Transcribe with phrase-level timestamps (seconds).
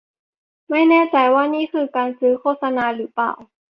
[0.69, 3.33] ไม่แน่ใจว่านี่คือการซื้อโฆษณาหรือเปล่า